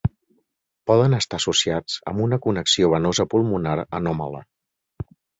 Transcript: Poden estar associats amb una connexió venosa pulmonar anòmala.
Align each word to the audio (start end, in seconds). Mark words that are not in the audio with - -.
Poden 0.91 1.15
estar 1.17 1.39
associats 1.41 1.97
amb 2.11 2.23
una 2.27 2.39
connexió 2.45 2.89
venosa 2.93 3.25
pulmonar 3.35 3.75
anòmala. 3.99 4.41